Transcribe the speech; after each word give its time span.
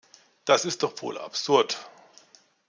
Das 0.45 0.65
ist 0.65 0.81
doch 0.81 0.99
wohl 1.03 1.19
absurd. 1.19 1.87